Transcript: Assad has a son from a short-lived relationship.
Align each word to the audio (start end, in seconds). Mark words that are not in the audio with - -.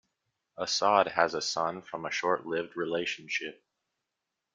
Assad 0.57 1.09
has 1.09 1.35
a 1.35 1.43
son 1.43 1.83
from 1.83 2.05
a 2.07 2.11
short-lived 2.11 2.75
relationship. 2.75 3.63